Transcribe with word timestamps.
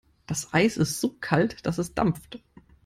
Das 0.25 0.51
Eis 0.51 0.77
ist 0.77 0.99
so 0.99 1.15
kalt, 1.19 1.63
dass 1.67 1.77
es 1.77 1.93
dampft. 1.93 2.39